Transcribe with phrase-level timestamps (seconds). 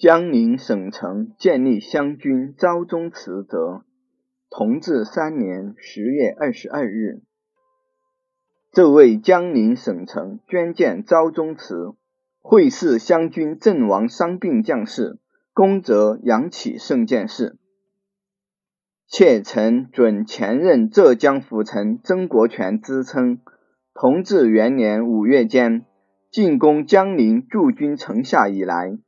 [0.00, 3.82] 江宁省城建立湘军昭宗祠则，
[4.48, 7.20] 同治三年十月二十二日，
[8.72, 11.92] 这位江宁省城捐建昭宗祠，
[12.40, 15.18] 会祀湘军阵亡伤病将士，
[15.52, 17.58] 功则扬起圣剑士。
[19.06, 23.42] 妾曾准前任浙江府丞曾国荃之称，
[23.92, 25.84] 同治元年五月间
[26.30, 28.98] 进攻江宁驻军城下以来。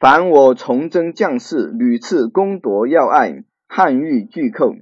[0.00, 4.76] 凡我崇祯将士屡次攻夺要隘，汉御拒寇，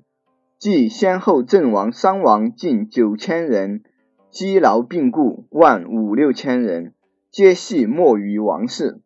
[0.59, 3.83] 即先后阵亡伤亡近九千人，
[4.29, 6.93] 积劳病故万五六千人，
[7.31, 9.01] 皆系没于王室。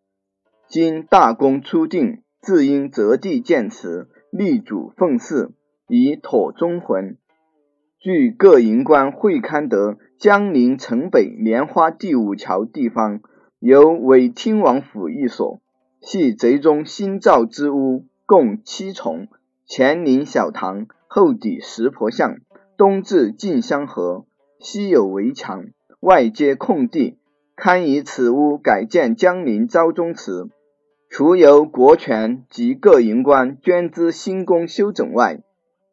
[0.67, 5.53] 今大功初定，自应择地建祠，立主奉祀，
[5.87, 7.19] 以妥忠魂。
[8.01, 13.21] 据各营官会勘得，江宁城北莲花第五桥地方
[13.61, 15.61] 有伪听王府一所。
[16.01, 19.29] 系贼中新造之屋，共七重，
[19.67, 22.39] 前临小堂，后抵石婆像，
[22.79, 24.25] 东至晋香河，
[24.59, 25.67] 西有围墙，
[26.01, 27.19] 外接空地，
[27.55, 30.49] 堪以此屋改建江宁昭宗祠。
[31.11, 35.41] 除由国权及各营官捐资兴工修整外，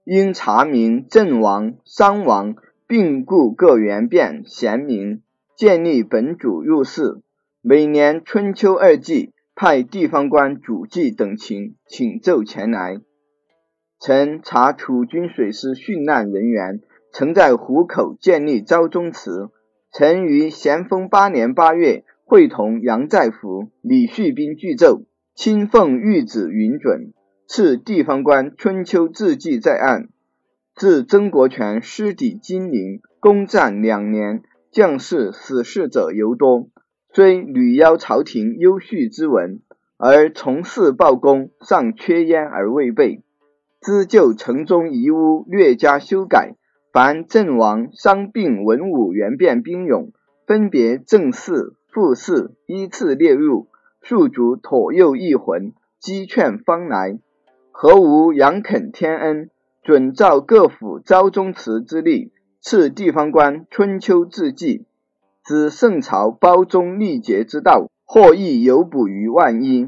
[0.06, 2.56] 应查明阵亡、伤亡、
[2.88, 5.22] 病故各员变贤明，
[5.58, 7.22] 建立本主入祀。
[7.62, 9.34] 每年春秋二季。
[9.59, 13.02] 派地方官主祭等情，请奏前来。
[14.00, 19.50] 曾查楚军水师殉难人员，曾在湖口建立昭宗祠。
[19.91, 25.02] 曾于咸丰八年八月，会同杨再福、李旭斌具奏，
[25.33, 27.13] 亲奉谕旨允准，
[27.47, 30.09] 赐地方官春秋字记在案。
[30.75, 36.69] 自曾国荃失抵金陵，攻战两年，将士死事者尤多。
[37.18, 39.60] 虽屡邀朝廷优叙之文，
[39.98, 43.24] 而从事报功尚缺焉而未备。
[43.82, 46.54] 兹就城中遗屋略加修改，
[46.94, 50.12] 凡阵亡伤病文武元变兵勇，
[50.46, 53.66] 分别正四副四依次列入，
[54.03, 57.18] 庶族妥佑一魂，积劝方来。
[57.72, 59.50] 何无杨肯天恩，
[59.81, 62.31] 准照各府昭宗祠之例，
[62.62, 64.86] 赐地方官春秋字记。
[65.47, 69.88] 指圣朝包宗历节之道，或亦有补于万一。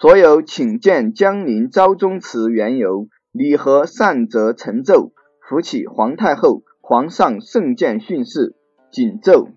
[0.00, 5.10] 所有请见江陵昭宗祠缘由，礼和善则成奏，
[5.40, 8.54] 扶起皇太后、皇上圣鉴训示，
[8.92, 9.48] 谨奏。